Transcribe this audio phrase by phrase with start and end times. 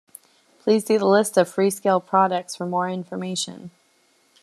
[0.63, 3.69] Please see the List of Freescale products for more information.